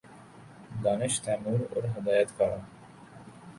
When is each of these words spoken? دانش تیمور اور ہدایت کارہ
دانش 0.83 1.13
تیمور 1.23 1.59
اور 1.73 1.83
ہدایت 1.95 2.29
کارہ 2.37 2.59